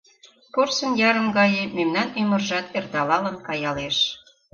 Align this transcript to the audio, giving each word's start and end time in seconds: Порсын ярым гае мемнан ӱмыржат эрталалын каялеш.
Порсын 0.53 0.91
ярым 1.09 1.27
гае 1.37 1.63
мемнан 1.77 2.07
ӱмыржат 2.21 2.65
эрталалын 2.77 3.35
каялеш. 3.47 3.97